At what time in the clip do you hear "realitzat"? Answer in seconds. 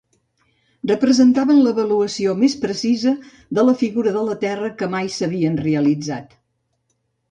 5.69-6.39